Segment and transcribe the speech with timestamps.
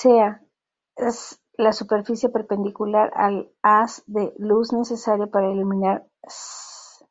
[0.00, 0.40] Sea
[0.94, 7.04] S la superficie perpendicular al haz de luz necesario para iluminar S'.